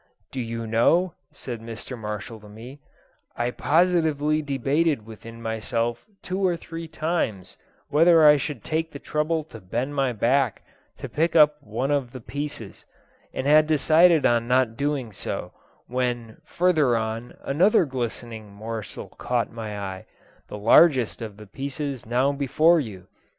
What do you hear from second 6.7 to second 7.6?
times